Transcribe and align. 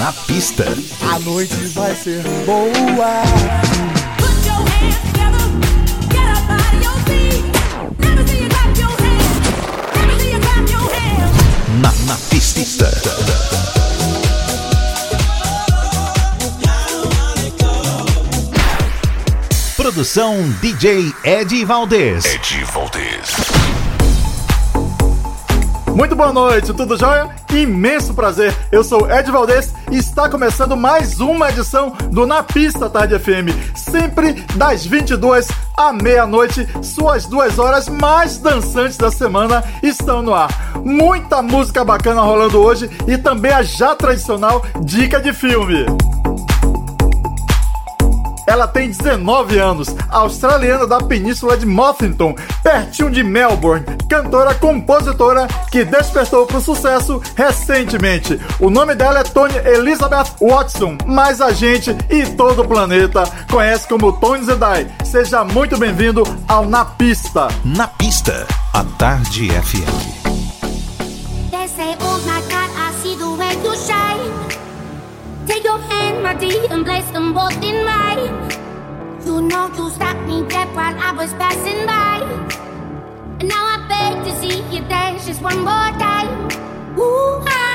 Na 0.00 0.14
pista. 0.14 0.64
A 1.12 1.18
noite 1.18 1.54
vai 1.74 1.94
ser 1.94 2.22
boa. 2.46 3.22
Na, 11.82 11.92
na 12.06 12.16
pista. 12.30 12.90
Produção 19.76 20.48
DJ 20.62 21.12
Ed 21.22 21.64
Valdez. 21.66 22.24
Ed 22.24 22.64
Valdez. 22.72 23.36
Muito 25.94 26.16
boa 26.16 26.32
noite, 26.32 26.72
tudo 26.72 26.96
jóia? 26.96 27.28
Imenso 27.52 28.14
prazer, 28.14 28.56
eu 28.72 28.82
sou 28.82 29.10
Ed 29.10 29.30
Valdez 29.30 29.74
está 29.90 30.28
começando 30.28 30.76
mais 30.76 31.20
uma 31.20 31.50
edição 31.50 31.90
do 32.10 32.26
Na 32.26 32.42
Pista 32.42 32.88
Tarde 32.88 33.18
FM, 33.18 33.76
sempre 33.76 34.32
das 34.54 34.84
22 34.84 35.48
à 35.76 35.92
meia-noite, 35.92 36.66
suas 36.82 37.26
duas 37.26 37.58
horas 37.58 37.88
mais 37.88 38.38
dançantes 38.38 38.96
da 38.96 39.10
semana 39.10 39.64
estão 39.82 40.22
no 40.22 40.34
ar. 40.34 40.50
Muita 40.84 41.42
música 41.42 41.84
bacana 41.84 42.22
rolando 42.22 42.60
hoje 42.60 42.88
e 43.06 43.18
também 43.18 43.52
a 43.52 43.62
já 43.62 43.94
tradicional 43.94 44.64
dica 44.82 45.20
de 45.20 45.32
filme. 45.32 45.86
Ela 48.50 48.66
tem 48.66 48.90
19 48.90 49.60
anos, 49.60 49.94
australiana 50.08 50.84
da 50.84 50.98
península 50.98 51.56
de 51.56 51.64
Mothington, 51.64 52.34
pertinho 52.64 53.08
de 53.08 53.22
Melbourne, 53.22 53.86
cantora, 54.08 54.52
compositora 54.56 55.46
que 55.70 55.84
despertou 55.84 56.44
para 56.46 56.58
o 56.58 56.60
sucesso 56.60 57.22
recentemente. 57.36 58.40
O 58.58 58.68
nome 58.68 58.96
dela 58.96 59.20
é 59.20 59.22
Tony 59.22 59.54
Elizabeth 59.56 60.34
Watson, 60.40 60.98
mas 61.06 61.40
a 61.40 61.52
gente 61.52 61.96
e 62.10 62.26
todo 62.30 62.62
o 62.62 62.68
planeta 62.68 63.22
conhece 63.48 63.86
como 63.86 64.14
Tony 64.14 64.44
Zedai. 64.44 64.90
Seja 65.04 65.44
muito 65.44 65.78
bem-vindo 65.78 66.24
ao 66.48 66.66
Na 66.66 66.84
Pista. 66.84 67.46
Na 67.64 67.86
Pista, 67.86 68.48
a 68.74 68.82
Tarde 68.98 69.48
FM. 69.48 70.30
Dear, 76.34 76.66
and 76.70 76.84
place 76.84 77.10
them 77.10 77.32
both 77.34 77.62
in 77.62 77.84
mine. 77.84 78.28
You 79.24 79.42
know 79.42 79.70
you 79.76 79.90
stopped 79.90 80.26
me 80.26 80.42
dead 80.48 80.68
while 80.74 80.96
I 80.98 81.12
was 81.12 81.32
passing 81.34 81.86
by. 81.86 82.20
And 83.40 83.48
now 83.48 83.64
I 83.64 83.76
beg 83.88 84.24
to 84.24 84.32
see 84.40 84.62
you 84.74 84.82
dance 84.88 85.26
just 85.26 85.42
one 85.42 85.58
more 85.58 85.90
time. 85.98 86.48
Ooh, 86.98 87.42
I 87.46 87.69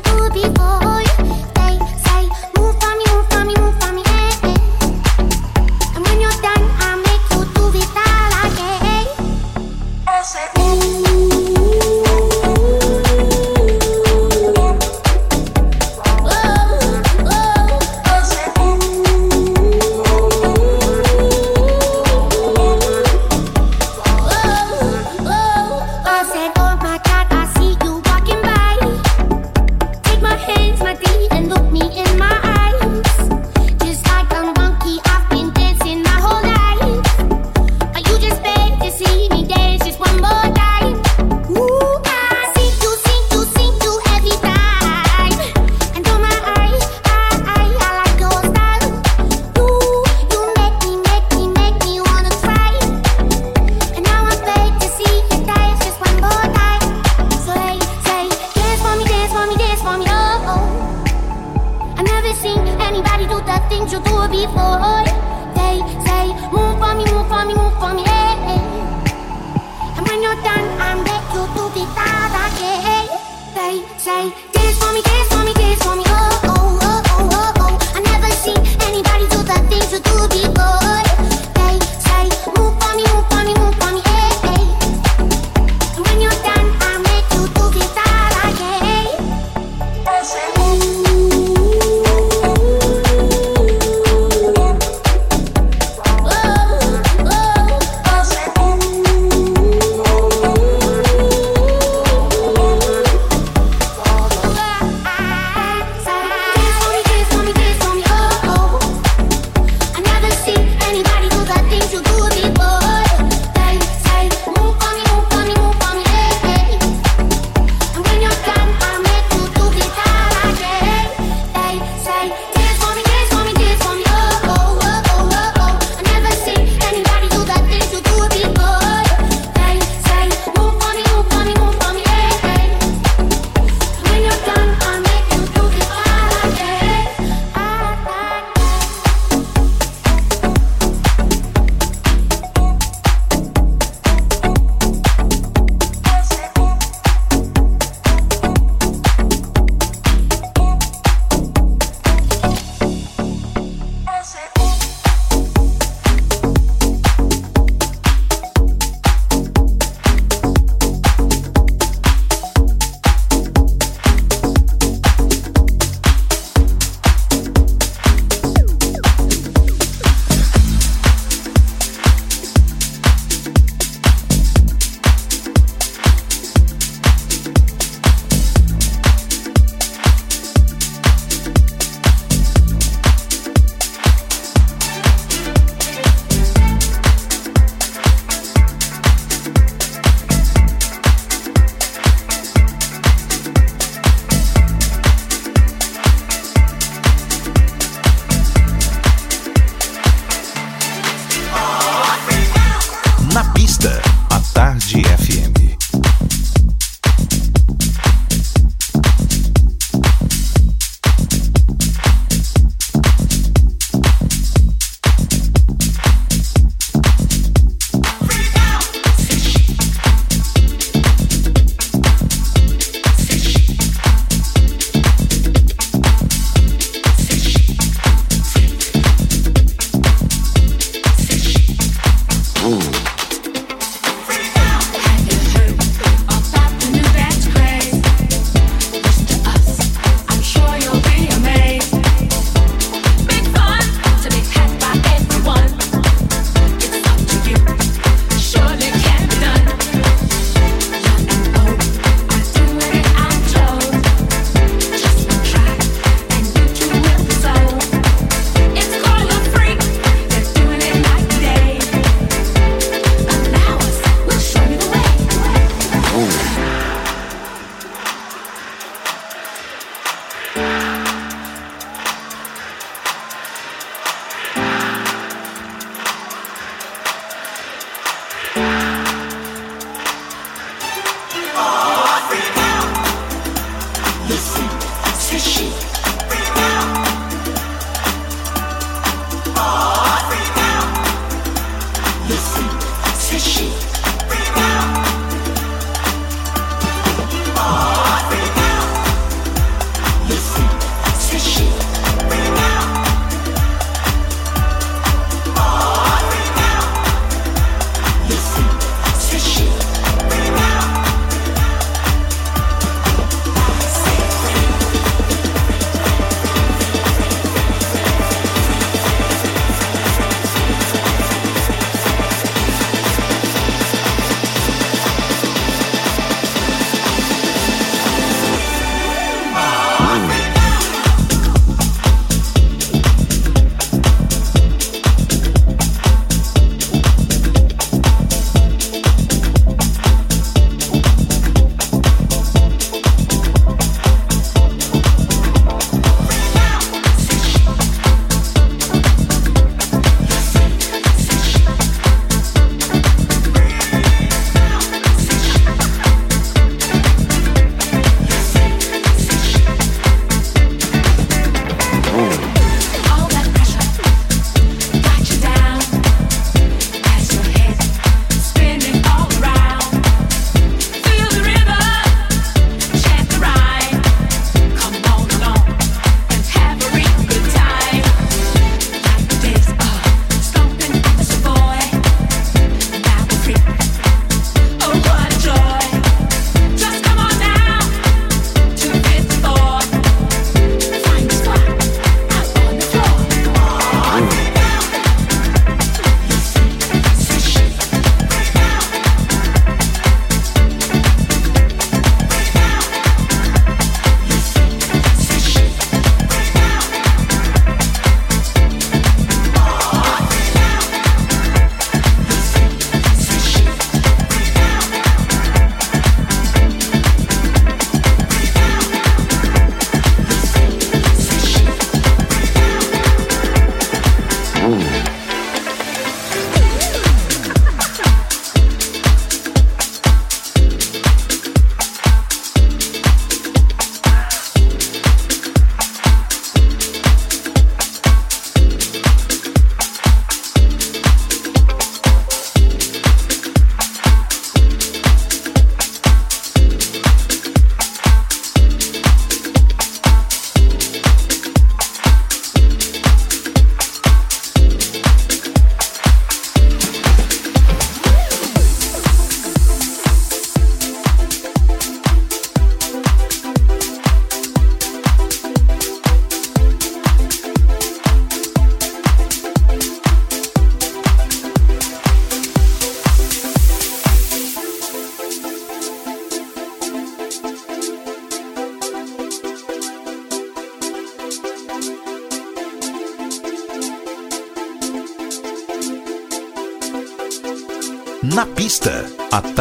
do 0.00 0.02
the 0.02 0.10
things 0.10 0.36
you 0.36 0.52
do 0.52 0.52
before. 0.52 1.05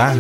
Tarde 0.06 0.20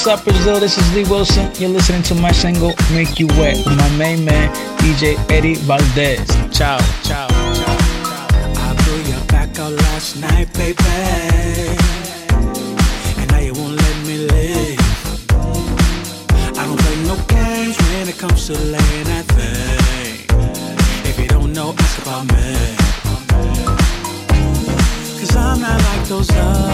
what's 0.00 0.18
up, 0.18 0.24
Brazil? 0.24 0.58
This 0.58 0.78
is 0.78 0.94
Lee 0.94 1.04
Wilson. 1.04 1.50
You're 1.58 1.68
listening 1.68 2.02
to 2.04 2.14
my 2.14 2.32
single 2.32 2.72
Make 2.94 3.20
You 3.20 3.26
Wet 3.36 3.58
with 3.66 3.76
my 3.76 3.96
main 3.98 4.24
man, 4.24 4.48
DJ 4.78 5.14
Eddie 5.30 5.56
Valdez. 5.56 6.26
Ciao, 6.56 6.78
ciao, 7.02 7.28
ciao. 7.28 7.28
I 7.28 8.74
blew 8.82 9.12
your 9.12 9.22
back 9.26 9.58
out 9.58 9.72
last 9.72 10.16
night, 10.16 10.50
baby. 10.54 10.78
And 13.20 13.30
now 13.30 13.40
you 13.40 13.52
won't 13.52 13.76
let 13.76 13.96
me 14.06 14.16
live. 14.26 14.80
I 16.56 16.64
don't 16.64 16.80
play 16.80 16.96
no 17.04 17.16
games 17.28 17.76
when 17.76 18.08
it 18.08 18.16
comes 18.16 18.46
to 18.46 18.54
laying. 18.54 19.06
If 21.04 21.18
you 21.18 21.28
don't 21.28 21.52
know, 21.52 21.74
ask 21.76 22.00
about 22.00 22.24
me. 22.24 22.56
Cause 25.20 25.36
I'm 25.36 25.60
not 25.60 25.78
like 25.82 26.08
those 26.08 26.30
other 26.30 26.69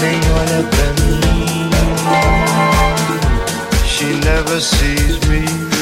Nem 0.02 0.22
olha 0.40 0.62
pra 0.74 0.88
mim. 0.98 1.70
She 3.94 4.08
never 4.30 4.60
sees 4.60 5.16
me. 5.30 5.73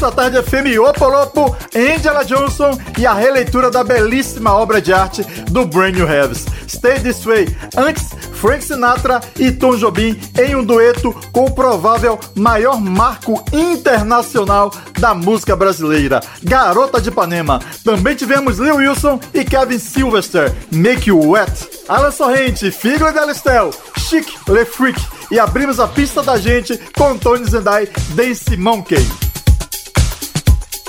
Na 0.00 0.12
pista 0.12 0.12
Tarde 0.12 0.42
FM 0.42 0.78
Opolopo, 0.78 1.56
Angela 1.74 2.24
Johnson 2.24 2.78
e 2.96 3.04
a 3.04 3.14
releitura 3.14 3.68
da 3.68 3.82
belíssima 3.82 4.54
obra 4.54 4.80
de 4.80 4.92
arte 4.92 5.24
do 5.50 5.66
Brand 5.66 5.96
New 5.96 6.08
Heaves. 6.08 6.46
Stay 6.68 7.00
This 7.00 7.24
Way. 7.24 7.48
Antes, 7.76 8.10
Frank 8.34 8.62
Sinatra 8.62 9.20
e 9.36 9.50
Tom 9.50 9.76
Jobim 9.76 10.16
em 10.38 10.54
um 10.54 10.62
dueto 10.62 11.12
com 11.32 11.46
o 11.46 11.50
provável 11.50 12.16
maior 12.36 12.80
marco 12.80 13.42
internacional 13.52 14.72
da 15.00 15.14
música 15.14 15.56
brasileira, 15.56 16.20
Garota 16.44 17.00
de 17.00 17.08
Ipanema. 17.08 17.60
Também 17.82 18.14
tivemos 18.14 18.58
Lil 18.58 18.76
Wilson 18.76 19.18
e 19.34 19.44
Kevin 19.44 19.80
Sylvester, 19.80 20.54
Make 20.70 21.10
You 21.10 21.30
Wet. 21.30 21.68
Alan 21.88 22.12
Sorrente, 22.12 22.70
Figo 22.70 23.08
e 23.08 23.12
Delistel, 23.12 23.70
Chic 23.98 24.28
Le 24.46 24.64
Freak. 24.64 25.00
E 25.32 25.40
abrimos 25.40 25.80
a 25.80 25.88
pista 25.88 26.22
da 26.22 26.38
gente 26.38 26.78
com 26.96 27.18
Tony 27.18 27.44
Zendai, 27.46 27.88
Dance 28.14 28.56
Monkey. 28.56 29.17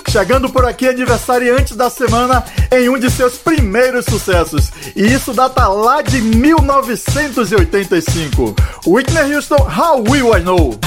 Chegando 0.09 0.49
por 0.49 0.65
aqui, 0.65 0.87
aniversariante 0.87 1.75
da 1.75 1.87
semana 1.87 2.43
em 2.71 2.89
um 2.89 2.97
de 2.97 3.11
seus 3.11 3.37
primeiros 3.37 4.05
sucessos. 4.05 4.71
E 4.95 5.05
isso 5.05 5.33
data 5.33 5.67
lá 5.67 6.01
de 6.01 6.19
1985. 6.19 8.55
Whitney 8.87 9.35
Houston, 9.35 9.57
How 9.57 10.03
Will 10.09 10.35
I 10.35 10.41
Know? 10.41 10.79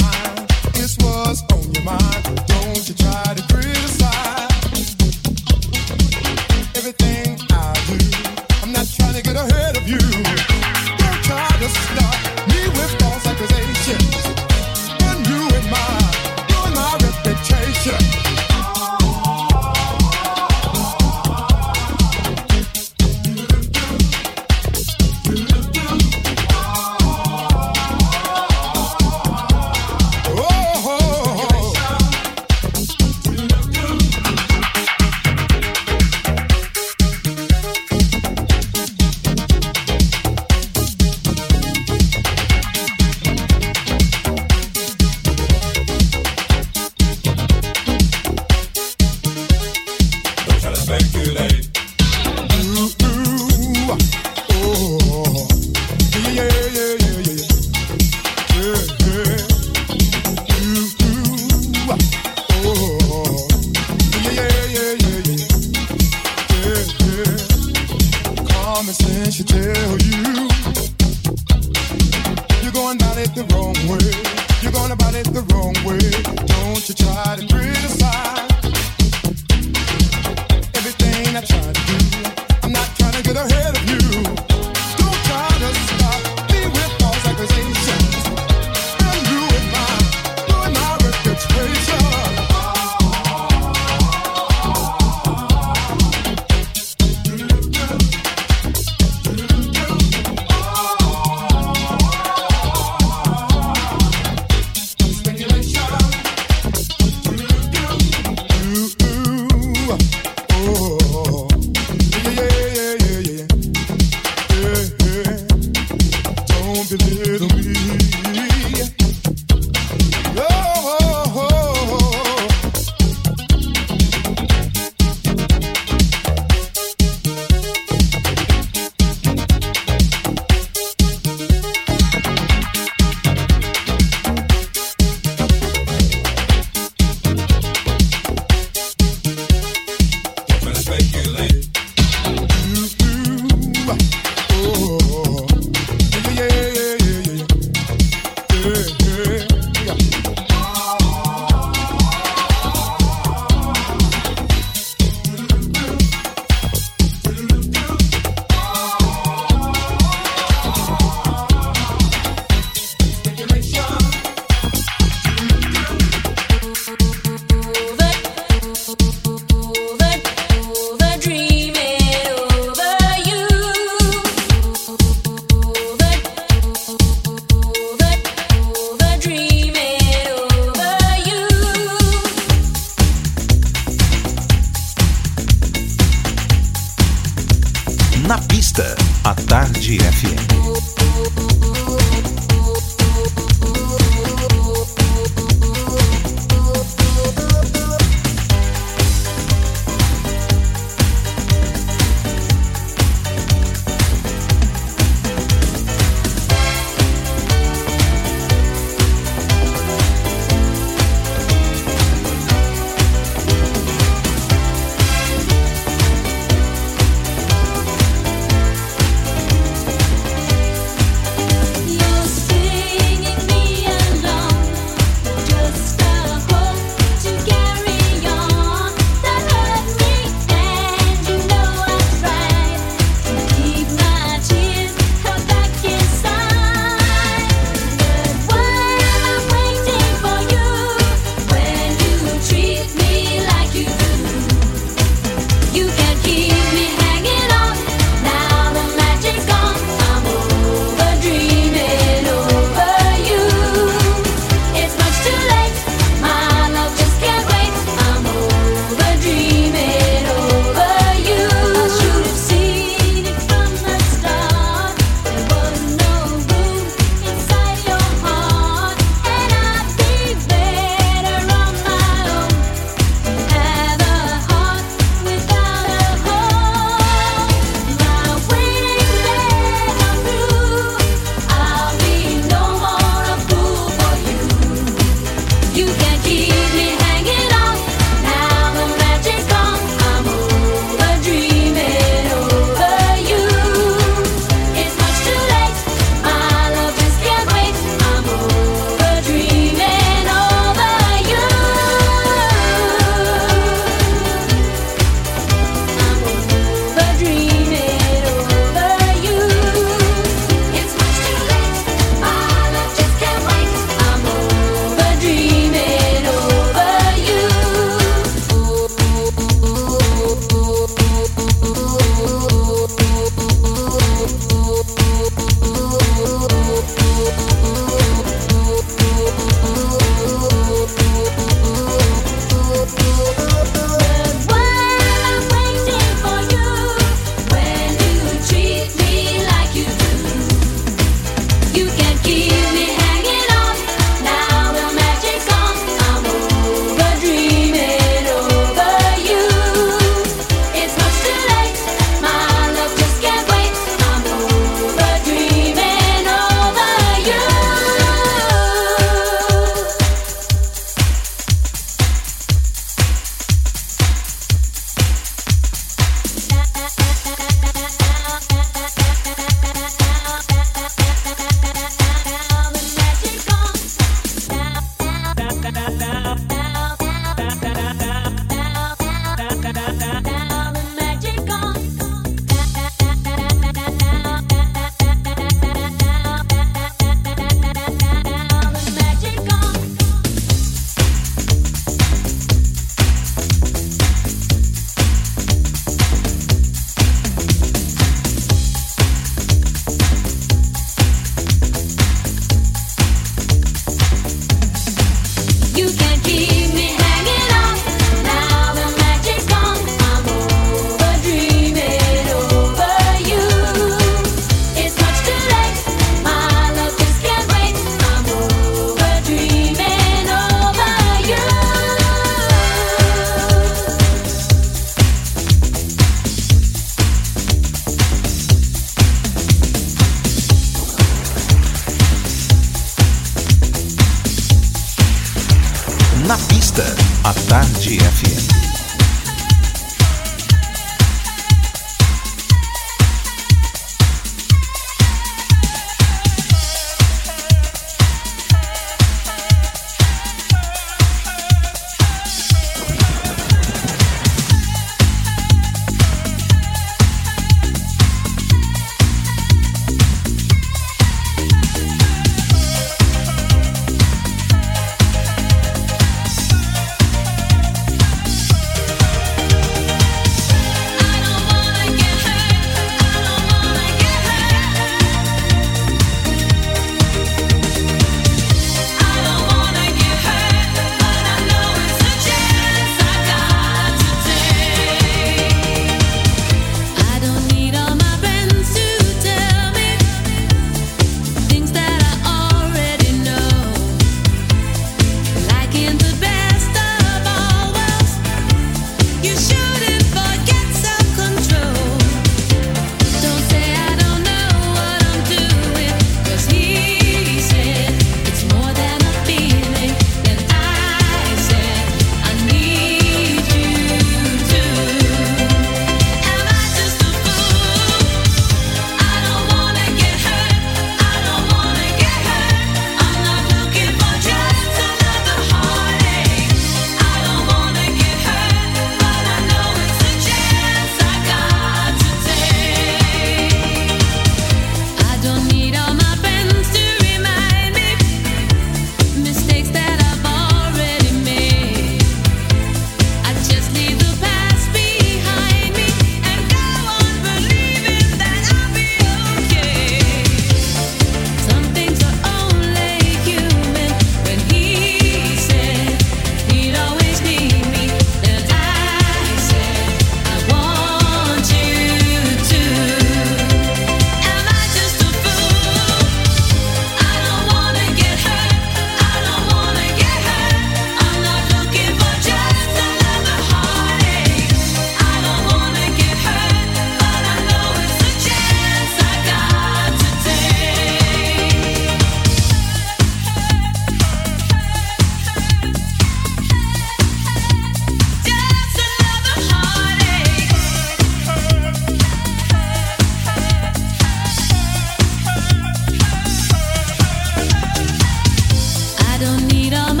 don't 599.21 599.53
need 599.53 599.71
all 599.71 599.93
my 599.93 600.00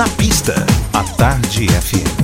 Na 0.00 0.08
pista, 0.16 0.54
à 0.94 1.04
tarde 1.18 1.66
FM. 1.66 2.19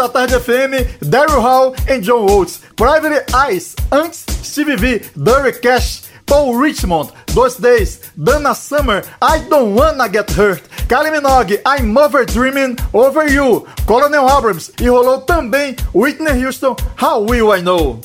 Da 0.00 0.08
Tarde 0.08 0.40
FM, 0.40 0.86
Daryl 1.02 1.40
Hall 1.40 1.74
e 1.86 1.98
John 2.00 2.26
Oates. 2.30 2.60
Private 2.74 3.26
Eyes, 3.34 3.74
antes 3.92 4.24
Stevie 4.42 4.76
V, 4.76 5.02
Dirty 5.14 5.58
Cash, 5.60 6.02
Paul 6.24 6.58
Richmond, 6.58 7.10
Dois 7.34 7.56
Days, 7.56 8.00
Dana 8.16 8.54
Summer, 8.54 9.04
I 9.20 9.40
Don't 9.50 9.78
Wanna 9.78 10.08
Get 10.08 10.30
Hurt, 10.30 10.62
Kylie 10.88 11.10
Minogue, 11.10 11.60
I'm 11.66 11.96
Over 11.96 12.24
Dreaming 12.24 12.76
Over 12.94 13.30
You, 13.30 13.66
Colonel 13.84 14.26
Abrams 14.28 14.72
e 14.80 14.88
rolou 14.88 15.20
também 15.20 15.76
Whitney 15.94 16.44
Houston, 16.44 16.74
How 17.00 17.22
Will 17.22 17.54
I 17.54 17.60
Know. 17.60 18.00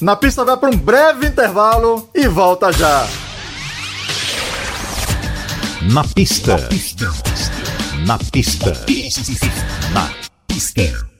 Na 0.00 0.16
pista 0.16 0.44
vai 0.44 0.56
para 0.56 0.70
um 0.70 0.76
breve 0.76 1.26
intervalo 1.26 2.08
e 2.14 2.26
volta 2.26 2.72
já. 2.72 3.06
Na 5.92 6.04
pista. 6.04 6.56
Na 6.56 6.68
pista. 6.68 7.12
Na 8.06 8.18
pista. 10.48 11.13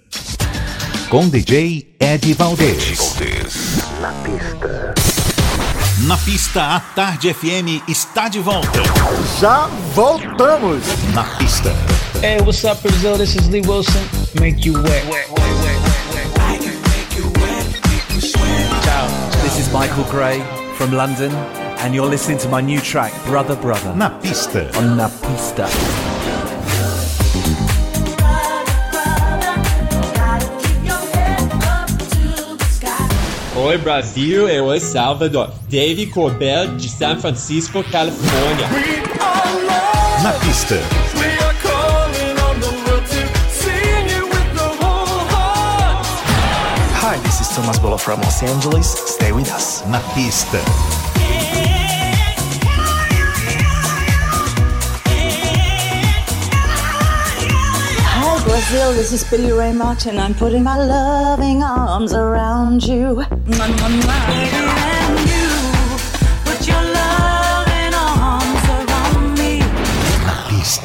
Com 1.15 1.29
DJ 1.29 1.87
Ed 2.01 2.35
Valdez. 2.35 2.99
Na 4.01 4.11
pista. 4.25 4.95
Na 6.09 6.17
pista, 6.17 6.75
a 6.75 6.81
Tarde 6.81 7.33
FM 7.33 7.85
está 7.87 8.29
de 8.29 8.41
volta. 8.41 8.83
Já 9.41 9.69
voltamos. 9.95 10.83
Na 11.15 11.23
pista. 11.39 11.71
Hey, 12.21 12.41
what's 12.41 12.65
up, 12.65 12.83
Brazil? 12.83 13.17
This 13.17 13.37
is 13.37 13.47
Lee 13.47 13.61
Wilson. 13.61 14.03
Make 14.41 14.67
you 14.67 14.83
wet. 14.83 15.05
Ciao. 18.83 19.07
This 19.45 19.57
is 19.61 19.73
Michael 19.73 20.03
Gray 20.11 20.43
from 20.77 20.91
London, 20.91 21.31
and 21.79 21.95
you're 21.95 22.11
listening 22.11 22.39
to 22.39 22.49
my 22.49 22.61
new 22.61 22.81
track, 22.81 23.12
Brother 23.25 23.55
Brother, 23.55 23.95
Na 23.95 24.09
pista. 24.19 24.69
on 24.77 24.97
Na 24.97 25.09
Pista. 25.09 25.69
Oi 33.65 33.79
Brasil, 33.79 34.47
eu 34.47 34.67
sou 34.79 34.79
Salvador. 34.79 35.51
Dave 35.71 36.05
Colbert 36.09 36.77
de 36.77 36.87
San 36.87 37.19
Francisco, 37.19 37.83
Califórnia. 37.85 38.69
Na 40.23 40.33
pista. 40.35 40.75
Hi, 47.01 47.19
this 47.23 47.41
is 47.41 47.49
Thomas 47.57 47.79
Bolo 47.79 47.97
from 47.97 48.21
Los 48.21 48.43
Angeles. 48.43 48.87
Stay 49.07 49.33
with 49.33 49.51
us. 49.51 49.83
Na 49.87 50.01
pista. 50.12 50.59
Brazil, 58.55 58.93
this 58.93 59.13
is 59.13 59.25
Billy 59.25 59.51
Ray 59.51 59.73
Martin. 59.73 60.17
I'm 60.17 60.33
putting 60.33 60.63
my 60.63 60.79
loving 60.79 61.65
arms 61.65 62.13
around 62.13 62.87
you. 62.87 63.21
Mwah, 63.51 63.67
mwah. 63.67 64.29
And 64.31 65.19
you 65.27 65.47
put 66.45 66.63
your 66.63 66.81
loving 66.81 67.95
arms 67.99 68.65
around 68.71 69.35
me. 69.37 69.59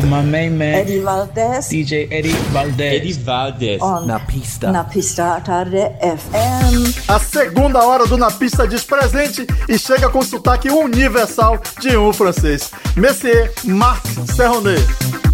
My 0.09 0.23
main 0.23 0.57
man, 0.57 0.81
Eddie 0.81 1.01
Valdez. 1.01 1.69
DJ 1.69 2.11
Eddie 2.11 2.33
Valdez. 2.51 2.93
Eddie 2.95 3.13
Valdez. 3.13 3.81
On 3.83 4.07
Na 4.07 4.17
pista. 4.17 4.71
Na 4.71 4.83
pista 4.83 5.39
tarde 5.41 5.91
FM. 6.01 7.07
A 7.07 7.19
segunda 7.19 7.85
hora 7.85 8.07
do 8.07 8.17
Na 8.17 8.31
Pista 8.31 8.67
diz 8.67 8.83
presente 8.83 9.45
e 9.67 9.77
chega 9.77 10.09
com 10.09 10.23
sotaque 10.23 10.71
universal 10.71 11.59
de 11.79 11.95
um 11.95 12.11
francês. 12.11 12.71
Monsieur 12.97 13.53
Marc 13.63 14.03
Serronet. 14.35 15.28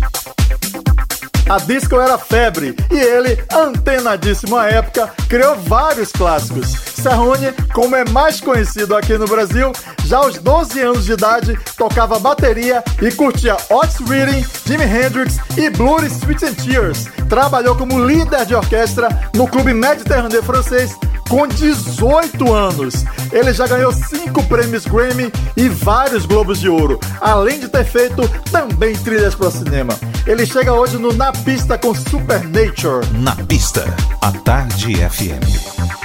A 1.47 1.59
disco 1.59 1.99
era 1.99 2.17
febre 2.17 2.75
e 2.91 2.95
ele, 2.95 3.37
antenadíssimo 3.53 4.57
à 4.57 4.67
época, 4.67 5.11
criou 5.29 5.55
vários 5.55 6.11
clássicos. 6.11 6.67
Serrone, 6.95 7.53
como 7.71 7.95
é 7.95 8.03
mais 8.09 8.41
conhecido 8.41 8.95
aqui 8.95 9.15
no 9.15 9.27
Brasil, 9.27 9.71
já 10.05 10.17
aos 10.17 10.39
12 10.39 10.81
anos 10.81 11.05
de 11.05 11.13
idade 11.13 11.55
tocava 11.77 12.17
bateria 12.17 12.83
e 12.99 13.11
curtia 13.11 13.55
Otis 13.69 13.99
Reading, 14.09 14.43
Jimi 14.65 14.85
Hendrix 14.85 15.37
e 15.55 15.69
Blue 15.69 16.03
Sweet 16.03 16.45
and 16.45 16.53
Tears. 16.55 17.05
Trabalhou 17.29 17.75
como 17.75 18.03
líder 18.03 18.43
de 18.47 18.55
orquestra 18.55 19.07
no 19.35 19.47
clube 19.47 19.71
Mediterrâneo 19.71 20.41
francês 20.41 20.97
com 21.35 21.45
18 21.45 22.53
anos. 22.53 23.03
Ele 23.29 23.51
já 23.51 23.67
ganhou 23.67 23.91
5 23.91 24.41
prêmios 24.43 24.85
Grammy 24.85 25.29
e 25.57 25.67
vários 25.67 26.25
Globos 26.25 26.61
de 26.61 26.69
Ouro, 26.69 26.97
além 27.19 27.59
de 27.59 27.67
ter 27.67 27.83
feito 27.83 28.25
também 28.49 28.95
trilhas 28.95 29.35
para 29.35 29.51
cinema. 29.51 29.99
Ele 30.25 30.45
chega 30.45 30.71
hoje 30.71 30.97
no 30.97 31.11
Na 31.11 31.33
Pista 31.33 31.77
com 31.77 31.93
Supernature. 31.93 33.05
Na 33.19 33.35
pista, 33.35 33.83
a 34.21 34.31
Tarde 34.31 34.95
FM. 34.95 36.04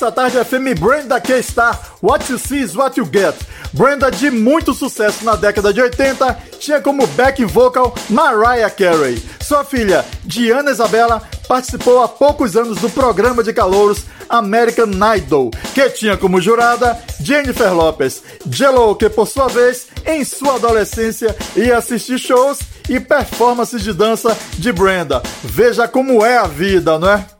Terça 0.00 0.12
tarde 0.12 0.42
FM 0.42 0.80
Brenda 0.80 1.20
K 1.20 1.42
Star 1.42 1.78
What 2.02 2.32
You 2.32 2.38
See 2.38 2.62
is 2.62 2.74
What 2.74 2.98
You 2.98 3.04
Get. 3.04 3.34
Brenda 3.74 4.10
de 4.10 4.30
muito 4.30 4.72
sucesso 4.72 5.22
na 5.26 5.36
década 5.36 5.74
de 5.74 5.82
80 5.82 6.38
tinha 6.58 6.80
como 6.80 7.06
back 7.08 7.44
vocal 7.44 7.94
Mariah 8.08 8.70
Carey. 8.70 9.22
Sua 9.42 9.62
filha, 9.62 10.02
Diana 10.24 10.70
Isabela, 10.70 11.22
participou 11.46 12.02
há 12.02 12.08
poucos 12.08 12.56
anos 12.56 12.78
do 12.78 12.88
programa 12.88 13.42
de 13.42 13.52
calouros 13.52 14.06
American 14.26 14.88
Idol, 15.18 15.50
que 15.74 15.90
tinha 15.90 16.16
como 16.16 16.40
jurada 16.40 16.98
Jennifer 17.20 17.74
Lopez. 17.74 18.22
Jello, 18.50 18.96
que 18.96 19.10
por 19.10 19.28
sua 19.28 19.48
vez, 19.48 19.88
em 20.06 20.24
sua 20.24 20.54
adolescência, 20.54 21.36
ia 21.54 21.76
assistir 21.76 22.18
shows 22.18 22.60
e 22.88 22.98
performances 22.98 23.82
de 23.82 23.92
dança 23.92 24.34
de 24.54 24.72
Brenda. 24.72 25.20
Veja 25.44 25.86
como 25.86 26.24
é 26.24 26.38
a 26.38 26.46
vida, 26.46 26.98
não 26.98 27.10
é? 27.10 27.39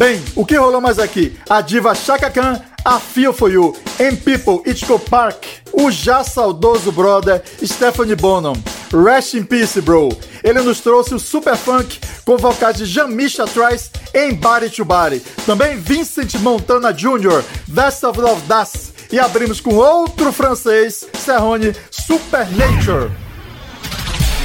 Bem, 0.00 0.18
o 0.34 0.46
que 0.46 0.56
rolou 0.56 0.80
mais 0.80 0.98
aqui? 0.98 1.38
A 1.46 1.60
diva 1.60 1.94
Chaka 1.94 2.30
Khan, 2.30 2.58
A 2.82 2.98
Feel 2.98 3.34
For 3.34 3.52
You, 3.52 3.76
em 3.98 4.16
People, 4.16 4.62
Itco 4.64 4.98
Park, 4.98 5.44
o 5.74 5.90
já 5.90 6.24
saudoso 6.24 6.90
brother 6.90 7.42
Stephanie 7.62 8.16
Bonham, 8.16 8.54
Rest 8.90 9.34
in 9.34 9.42
Peace, 9.42 9.78
bro. 9.82 10.08
Ele 10.42 10.62
nos 10.62 10.80
trouxe 10.80 11.14
o 11.14 11.18
Super 11.18 11.54
Funk 11.54 12.00
com 12.24 12.38
vocais 12.38 12.78
de 12.78 12.86
Jean-Misha 12.86 13.44
Trice 13.44 13.90
em 14.14 14.32
Body 14.32 14.70
to 14.70 14.86
Body. 14.86 15.20
Também 15.44 15.76
Vincent 15.76 16.34
Montana 16.36 16.94
Jr., 16.94 17.44
Best 17.66 18.02
of 18.02 18.18
Love 18.18 18.40
Das. 18.46 18.94
E 19.12 19.18
abrimos 19.18 19.60
com 19.60 19.74
outro 19.74 20.32
francês, 20.32 21.06
Serrone, 21.12 21.74
Supernature. 21.90 23.10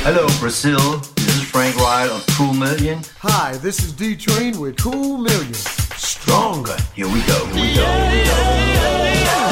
Hello, 0.05 0.29
Brazil. 0.41 1.14
This 1.55 1.67
is 1.67 1.73
Frank 1.73 1.87
Wright 1.87 2.09
of 2.09 2.25
Cool 2.35 2.53
Million. 2.53 2.99
Hi, 3.19 3.55
this 3.57 3.79
is 3.79 3.93
D 3.93 4.17
Train 4.17 4.59
with 4.59 4.75
Cool 4.77 5.17
Million. 5.17 5.53
Stronger. 5.53 6.75
Here 6.93 7.07
we 7.07 7.21
go. 7.21 7.45
Here 7.45 7.55
we 7.55 7.75
go. 7.75 7.85
Here 8.11 8.23
we 8.23 8.33
go. 8.33 9.47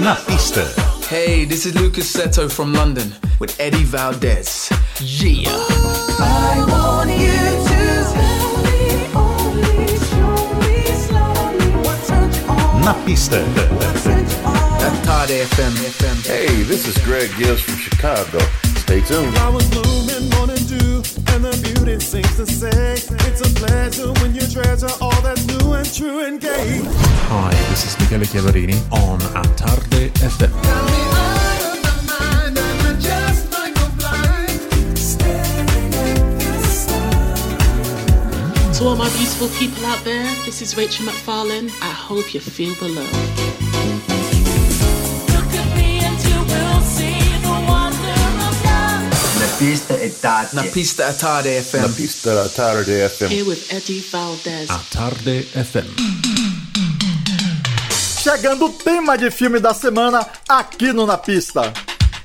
Na 0.00 0.14
pista. 0.26 0.64
Hey, 1.06 1.44
this 1.44 1.66
is 1.66 1.74
Lucas 1.74 2.10
Seto 2.10 2.50
from 2.50 2.72
London 2.72 3.12
with 3.40 3.60
Eddie 3.60 3.84
Valdez. 3.84 4.70
Yeah. 5.00 5.50
I 5.50 6.64
want 6.66 7.10
you 7.10 7.36
to 7.68 8.04
tell 8.14 8.56
me 8.64 9.04
only, 9.14 9.86
show 10.08 10.54
me 10.60 10.86
slowly 10.96 11.70
what 11.84 11.98
turns 12.06 12.38
you 12.38 12.46
on. 12.48 12.80
Na 12.82 12.94
pista. 13.04 13.44
At 15.08 15.28
Tarde 15.28 15.40
FM. 15.40 16.26
Hey, 16.26 16.62
this 16.64 16.86
is 16.86 16.98
Greg 17.02 17.30
Gibbs 17.38 17.62
from 17.62 17.76
Chicago. 17.76 18.40
Stay 18.76 19.00
tuned. 19.00 19.32
Flowers 19.34 19.68
bloom 19.70 20.10
in 20.10 20.28
morning 20.36 20.62
dew, 20.68 20.96
and 21.32 21.44
the 21.44 21.58
beauty 21.64 21.98
sings 21.98 22.36
to 22.36 22.44
say, 22.44 22.92
It's 23.26 23.40
a 23.40 23.48
pleasure 23.54 24.12
when 24.20 24.34
you 24.34 24.42
treasure 24.42 24.90
all 25.00 25.18
that's 25.22 25.46
new 25.46 25.72
and 25.72 25.94
true 25.94 26.26
and 26.26 26.38
gay. 26.38 26.82
Hi, 27.30 27.50
this 27.70 27.86
is 27.86 27.98
Michele 27.98 28.26
Chiavarini 28.26 28.76
on 28.92 29.18
A 29.34 29.42
Tarde 29.56 30.12
FM. 30.20 30.52
To 38.76 38.84
all 38.84 38.96
my 38.96 39.08
beautiful 39.16 39.48
people 39.58 39.86
out 39.86 40.04
there, 40.04 40.26
this 40.44 40.60
is 40.60 40.76
Rachel 40.76 41.06
McFarlane. 41.06 41.70
I 41.80 41.92
hope 41.92 42.34
you 42.34 42.40
feel 42.40 42.74
the 42.74 42.88
love. 42.88 43.67
Pista 49.58 49.98
è 49.98 50.10
tarde. 50.20 50.50
Na 50.52 50.62
pista 50.62 51.08
a 51.08 51.12
Tarde 51.12 51.60
FM. 51.60 51.80
Na 51.80 51.88
pista 51.88 52.32
da 52.32 52.48
Tarde 52.48 53.08
FM. 53.08 53.24
Here 53.24 53.42
with 53.42 53.64
Eddie 53.70 54.04
Valdez. 54.08 54.70
A 54.70 54.80
Tarde 54.88 55.48
FM. 55.52 55.88
Chegando 58.22 58.66
o 58.66 58.70
tema 58.70 59.18
de 59.18 59.32
filme 59.32 59.58
da 59.58 59.74
semana 59.74 60.24
aqui 60.48 60.92
no 60.92 61.06
Na 61.06 61.18
Pista. 61.18 61.72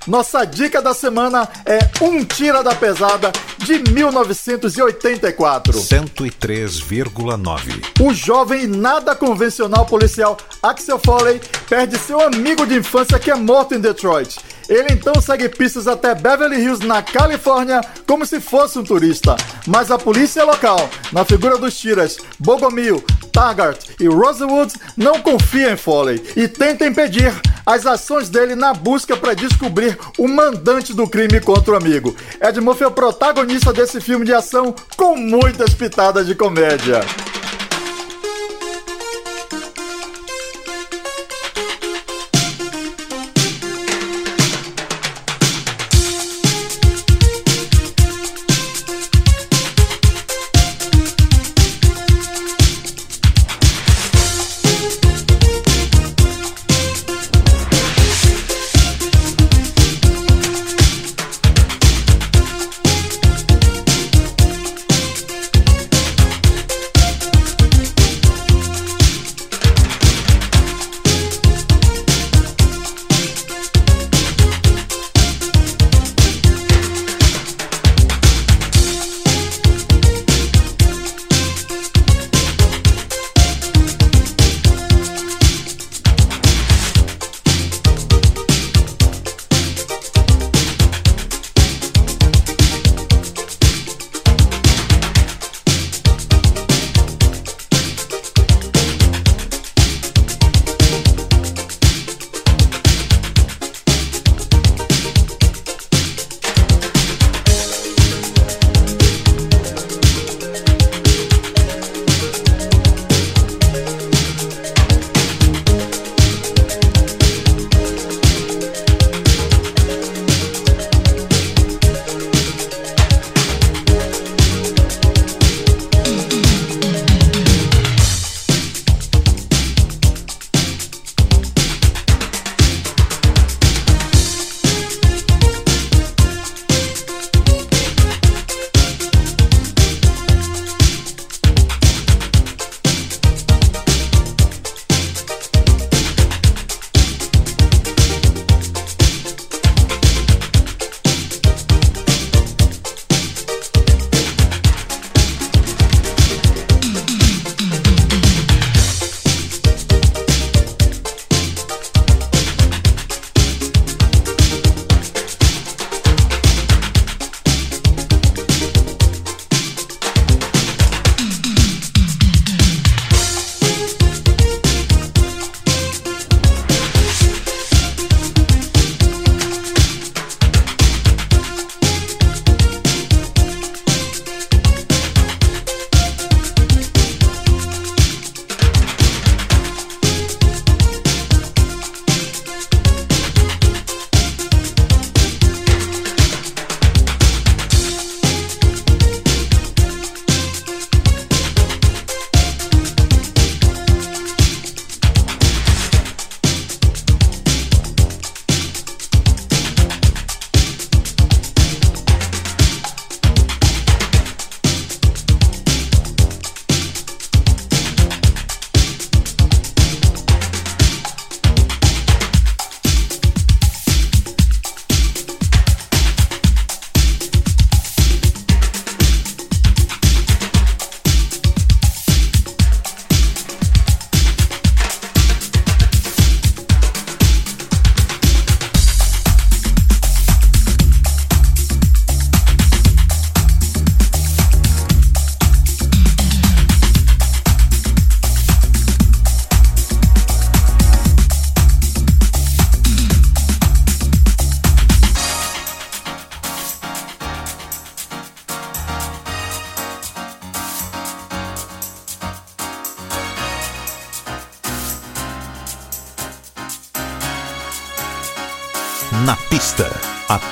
Nossa 0.06 0.46
dica 0.46 0.80
da 0.80 0.94
semana 0.94 1.50
é 1.66 1.80
Um 2.04 2.24
Tira 2.24 2.62
da 2.62 2.76
Pesada 2.76 3.32
de 3.58 3.80
1984. 3.92 5.74
103,9. 5.74 7.84
O 8.00 8.14
jovem 8.14 8.66
e 8.66 8.68
nada 8.68 9.16
convencional 9.16 9.88
policial 9.88 10.38
Axel 10.62 11.00
Foley 11.00 11.42
perde 11.68 11.98
seu 11.98 12.20
amigo 12.20 12.68
de 12.68 12.76
infância 12.76 13.18
que 13.18 13.32
é 13.32 13.36
morto 13.36 13.74
em 13.74 13.80
Detroit. 13.80 14.38
Ele 14.70 14.94
então 14.94 15.22
segue 15.22 15.50
pistas 15.50 15.88
até 15.88 16.16
Beverly 16.16 16.62
Hills, 16.62 16.86
na 16.86 17.02
Califórnia, 17.02 17.82
como 18.08 18.26
se 18.26 18.40
fosse 18.40 18.80
um 18.80 18.84
turista. 18.84 19.36
Mas 19.68 19.92
a 19.92 19.98
polícia 19.98 20.44
local, 20.44 20.90
na 21.12 21.26
figura 21.26 21.58
dos 21.58 21.78
tiras 21.78 22.18
Bogomil, 22.40 23.04
Taggart 23.32 23.80
e 24.00 24.08
Rosewood, 24.08 24.74
não 24.96 25.20
confia 25.22 25.72
em 25.72 25.78
Foley 25.78 26.24
e 26.36 26.48
tenta 26.48 26.86
impedir 26.86 27.34
as 27.66 27.86
ações 27.86 28.30
dele 28.30 28.56
na 28.56 28.74
busca 28.74 29.16
para 29.16 29.34
descobrir 29.34 29.98
o 30.18 30.28
mandante 30.28 30.94
do 30.94 31.08
crime 31.08 31.40
contra 31.40 31.74
o 31.74 31.78
amigo. 31.78 32.16
Ed 32.42 32.60
Murphy 32.60 32.84
é 32.84 32.88
o 32.88 32.92
protagonista 32.92 33.72
desse 33.72 34.02
filme 34.02 34.26
de 34.26 34.34
ação 34.34 34.76
com 34.98 35.16
muitas 35.16 35.74
pitadas 35.74 36.28
de 36.28 36.36
comédia. 36.36 37.02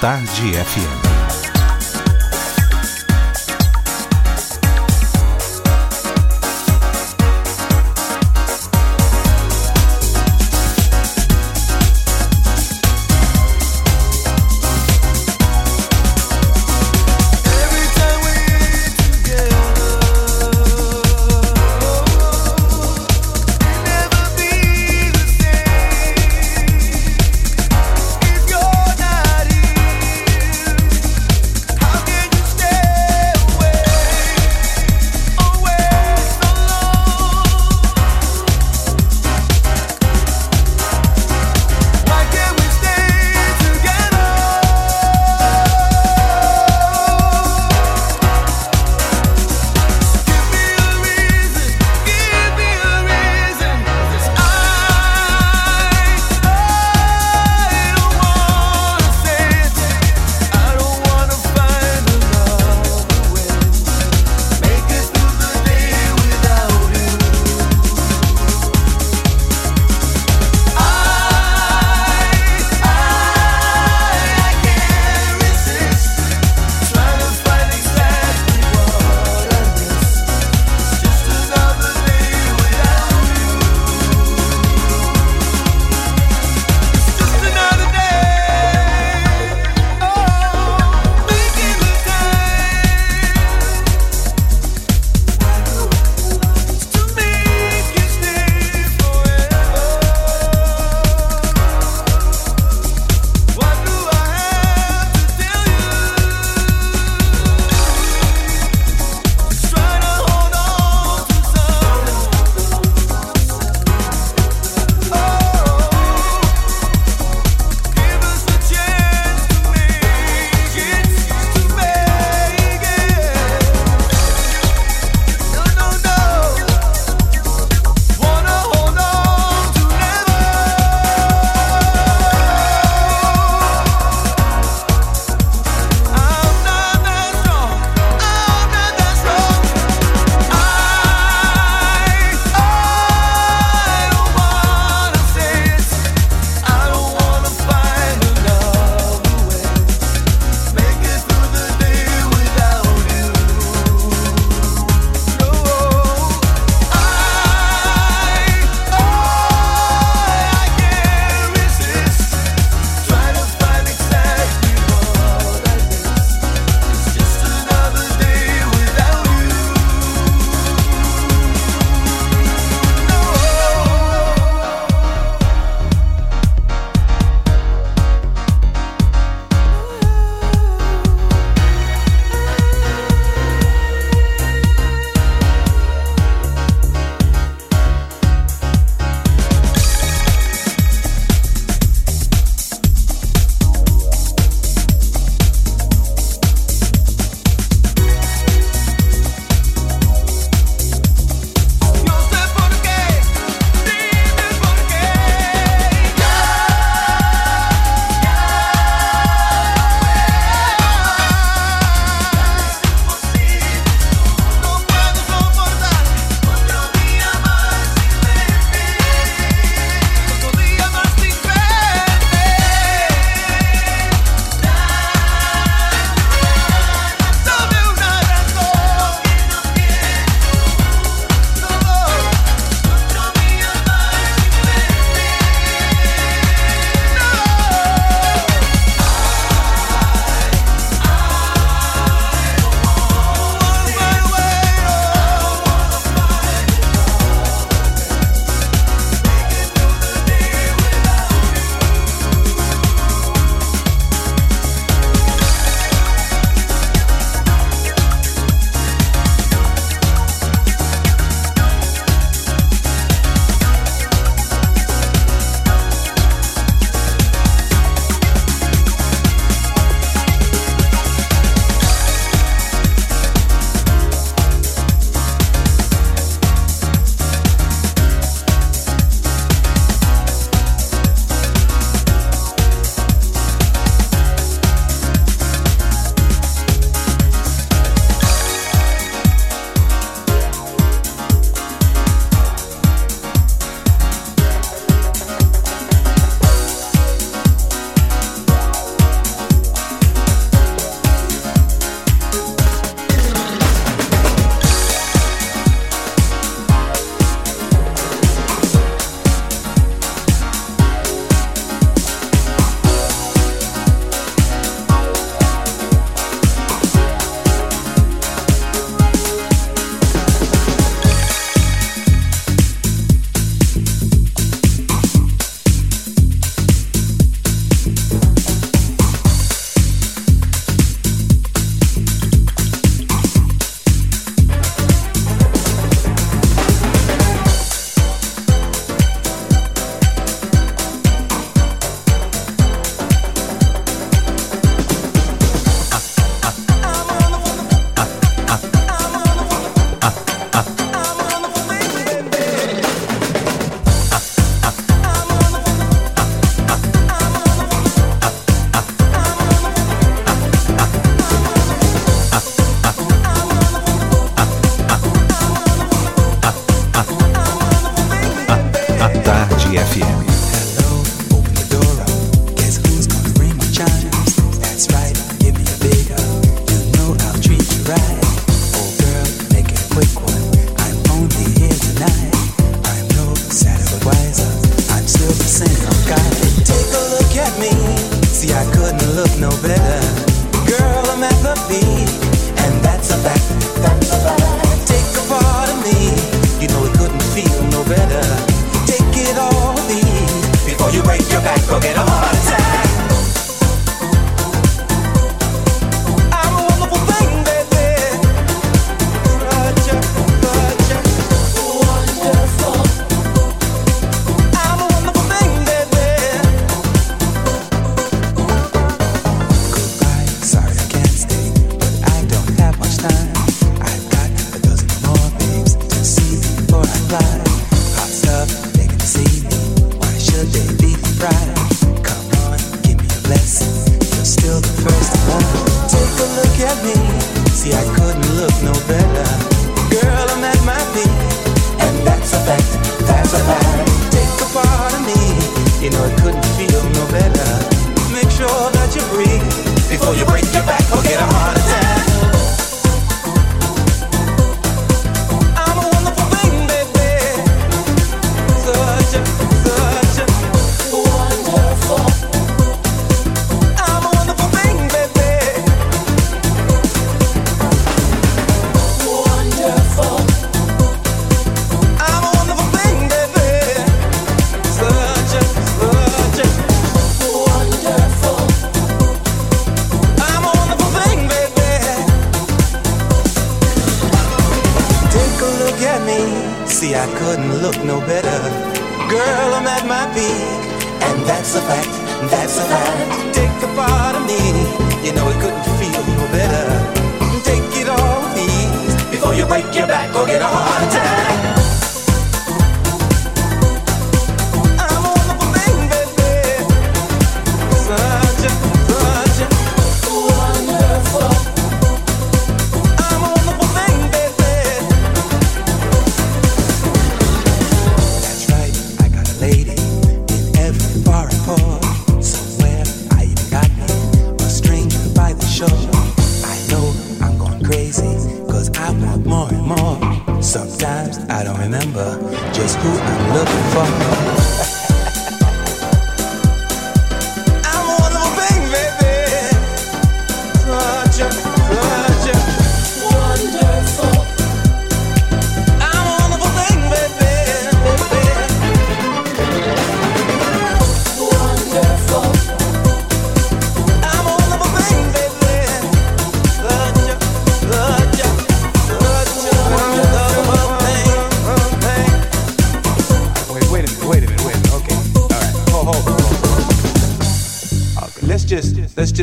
Tarde 0.01 0.57
FM. 0.57 1.00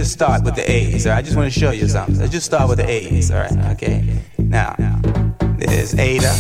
Just 0.08 0.18
start 0.18 0.42
with 0.42 0.54
the 0.54 0.70
A's. 0.70 1.06
All 1.06 1.12
right, 1.12 1.18
I 1.18 1.22
just 1.22 1.36
want 1.36 1.52
to 1.52 1.60
show 1.60 1.70
you 1.70 1.86
something. 1.86 2.18
Let's 2.18 2.32
just 2.32 2.46
start 2.46 2.66
with 2.66 2.78
the 2.78 2.88
A's. 2.88 3.30
All 3.30 3.40
right, 3.40 3.58
okay. 3.72 4.22
Now, 4.38 4.74
there's 5.58 5.94
Ada, 5.94 6.32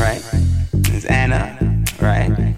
right? 0.00 0.22
There's 0.72 1.04
Anna, 1.04 1.84
right? 2.00 2.56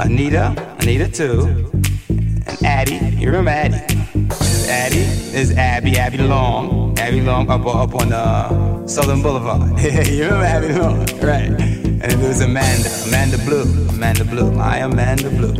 Anita, 0.00 0.76
Anita 0.80 1.08
too, 1.08 1.70
and 2.08 2.64
Addie. 2.64 3.18
You 3.20 3.26
remember 3.26 3.50
Addie? 3.50 3.94
There's 4.14 4.68
Addie. 4.68 5.30
There's 5.30 5.52
Abby, 5.52 5.96
Abby 5.96 6.18
Long, 6.18 6.98
Abby 6.98 7.20
Long 7.20 7.48
up 7.48 7.64
up 7.64 7.94
on 7.94 8.12
uh, 8.12 8.88
Southern 8.88 9.22
Boulevard. 9.22 9.78
you 10.08 10.24
remember 10.24 10.44
Abby 10.44 10.72
Long, 10.72 10.98
right? 11.20 11.50
And 11.50 12.02
then 12.02 12.20
there's 12.20 12.40
Amanda, 12.40 12.90
Amanda 13.06 13.38
Blue, 13.38 13.88
Amanda 13.90 14.24
Blue, 14.24 14.50
my 14.50 14.78
Amanda 14.78 15.30
Blue. 15.30 15.54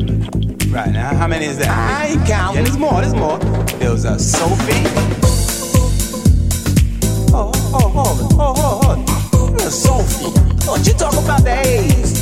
Right 0.73 0.91
now, 0.91 1.15
how 1.15 1.29
many 1.29 1.45
is 1.47 1.59
that? 1.59 1.69
I 1.69 2.07
ain't 2.09 2.27
counting. 2.27 2.65
There's 2.65 2.79
more. 2.79 3.01
There's 3.01 3.15
more. 3.15 3.39
deusa 3.81 4.11
é 4.11 4.19
Sophie. 4.19 4.85
Oh, 7.33 7.51
oh, 7.73 7.93
oh, 7.95 8.15
oh, 8.39 8.55
oh, 8.59 8.81
oh. 8.85 9.67
É 9.67 9.71
Sophie, 9.71 10.33
não 10.67 10.79
te 10.79 10.95
toco 10.95 11.23
pra 11.23 11.41
10. 11.41 12.20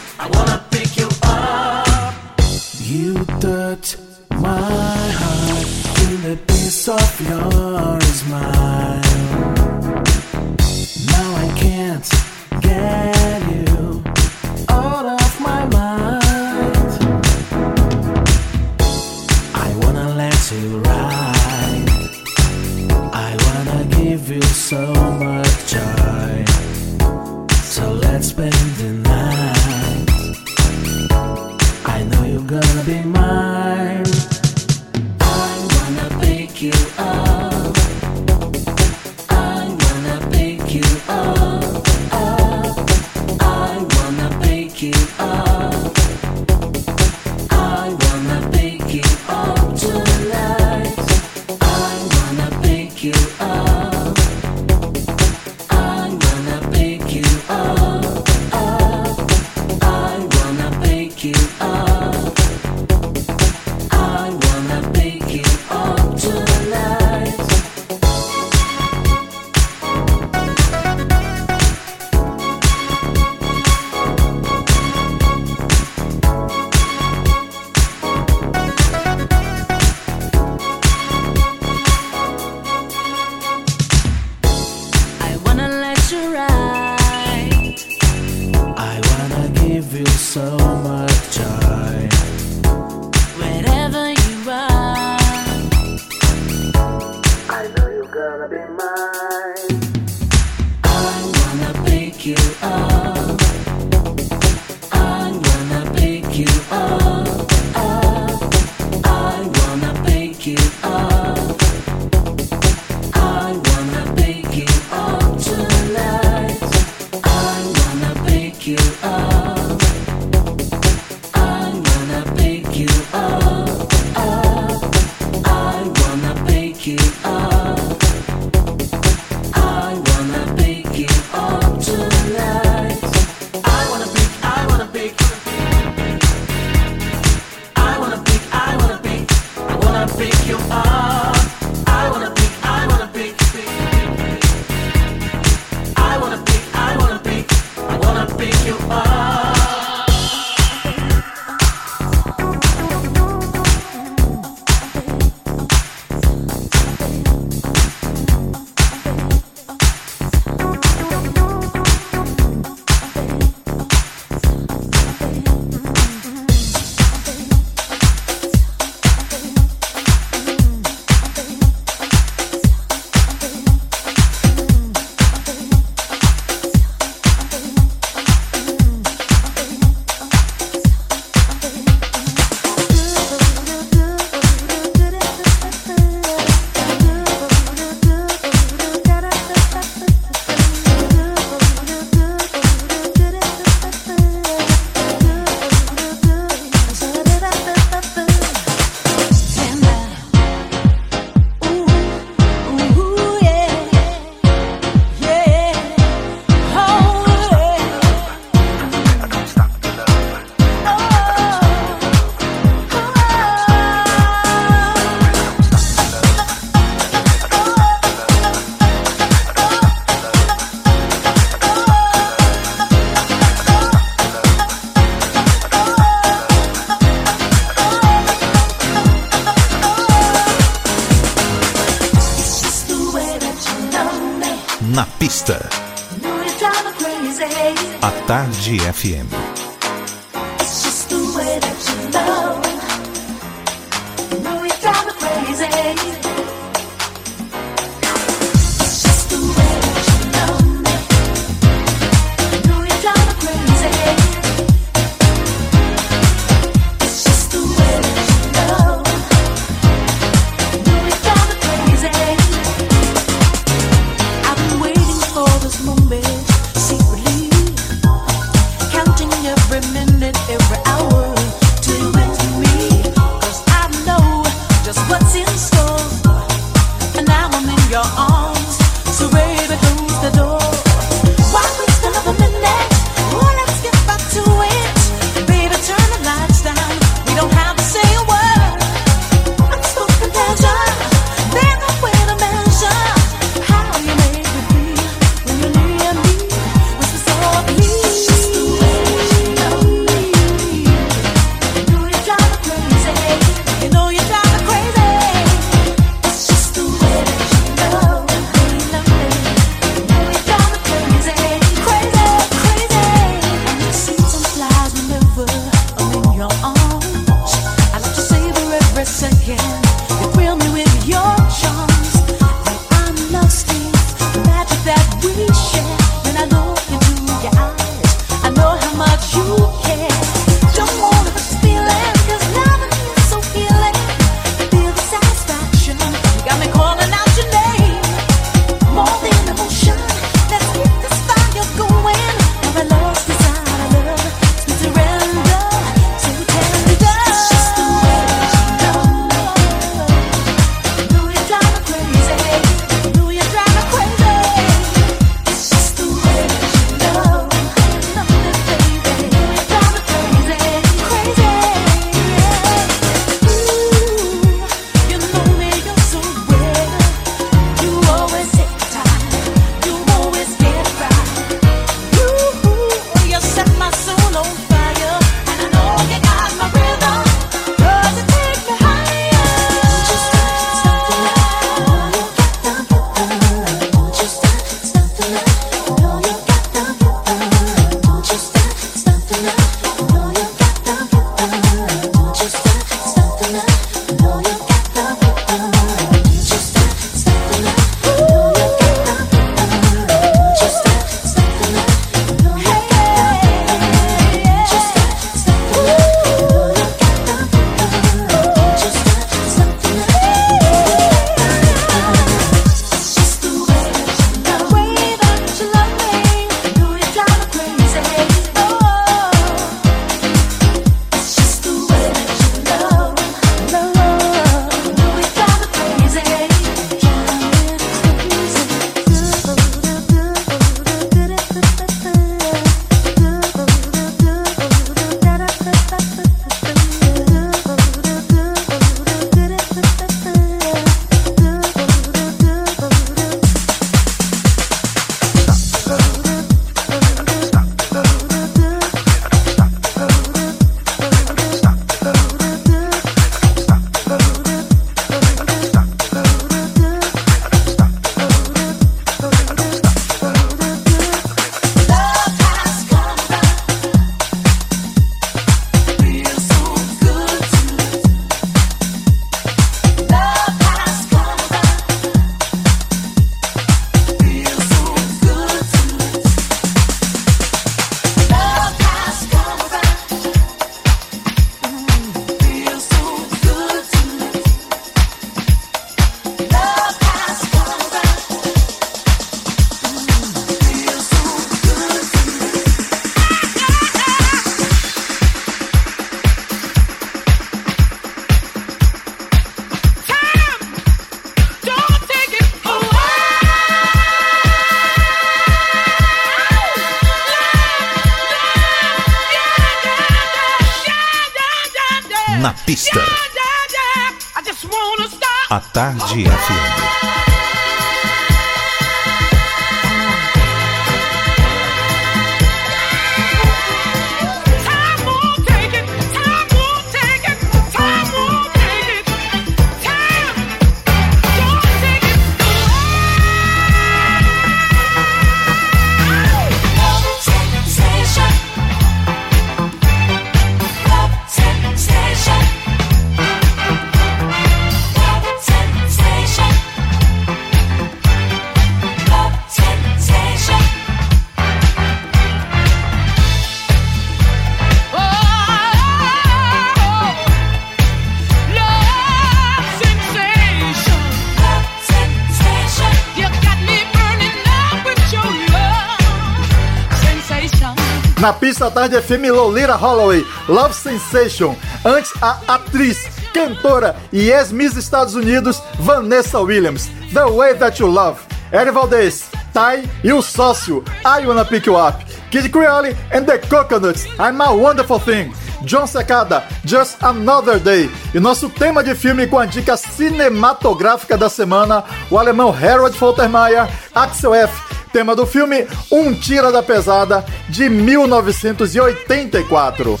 Tarde 568.72 569.00
FM 569.00 569.30
Lolita 569.30 569.76
Holloway, 569.76 570.24
Love 570.48 570.74
Sensation. 570.74 571.54
Antes 571.84 572.12
a 572.20 572.40
atriz, 572.48 572.98
cantora 573.32 573.94
e 574.12 574.30
ex-Miss 574.30 574.76
Estados 574.76 575.14
Unidos, 575.14 575.62
Vanessa 575.78 576.40
Williams, 576.40 576.90
The 577.12 577.24
Way 577.24 577.54
That 577.54 577.80
You 577.80 577.90
Love. 577.90 578.20
Eri 578.50 578.70
Valdez, 578.70 579.30
Ty 579.52 579.88
e 580.02 580.12
o 580.12 580.20
sócio, 580.20 580.84
I 581.04 581.26
Wanna 581.26 581.44
Pick 581.44 581.66
You 581.66 581.76
Up. 581.76 582.04
Kid 582.30 582.48
Creole 582.48 582.96
and 583.12 583.24
the 583.24 583.38
Coconuts, 583.38 584.06
I'm 584.18 584.40
a 584.40 584.50
Wonderful 584.50 585.00
Thing. 585.00 585.32
John 585.64 585.86
Secada, 585.86 586.42
Just 586.64 587.02
Another 587.02 587.58
Day. 587.58 587.90
E 588.14 588.18
nosso 588.18 588.48
tema 588.48 588.82
de 588.82 588.94
filme 588.94 589.26
com 589.26 589.38
a 589.38 589.46
dica 589.46 589.76
cinematográfica 589.76 591.16
da 591.16 591.28
semana, 591.28 591.84
o 592.10 592.18
alemão 592.18 592.50
Harold 592.50 592.96
Faltermeyer, 592.96 593.68
Axel 593.94 594.34
F. 594.34 594.72
Tema 594.92 595.16
do 595.16 595.26
filme 595.26 595.66
Um 595.90 596.12
Tira 596.12 596.52
da 596.52 596.62
Pesada, 596.62 597.24
de 597.52 597.68
1984. 597.68 600.00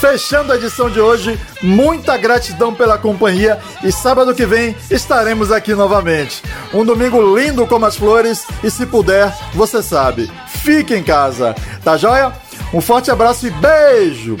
Fechando 0.00 0.52
a 0.52 0.56
edição 0.56 0.88
de 0.88 1.00
hoje, 1.00 1.36
muita 1.60 2.16
gratidão 2.16 2.72
pela 2.72 2.96
companhia 2.96 3.58
e 3.82 3.90
sábado 3.90 4.32
que 4.34 4.46
vem 4.46 4.76
estaremos 4.90 5.50
aqui 5.50 5.74
novamente. 5.74 6.42
Um 6.72 6.84
domingo 6.84 7.36
lindo 7.36 7.66
como 7.66 7.86
as 7.86 7.96
flores 7.96 8.44
e 8.62 8.70
se 8.70 8.86
puder, 8.86 9.34
você 9.54 9.82
sabe, 9.82 10.30
fique 10.46 10.94
em 10.94 11.02
casa, 11.02 11.56
tá 11.82 11.96
joia? 11.96 12.32
Um 12.72 12.80
forte 12.80 13.10
abraço 13.10 13.44
e 13.46 13.50
beijo! 13.50 14.36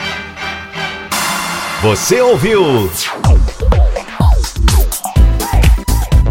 Você 1.82 2.20
ouviu? 2.20 2.88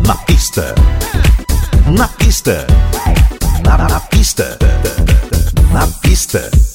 Na 0.05 0.15
pista. 0.15 0.73
Na 1.85 2.07
pista. 2.07 2.65
Na, 3.65 3.77
na, 3.77 3.89
na 3.89 3.99
pista. 3.99 4.57
Mixta. 6.23 6.72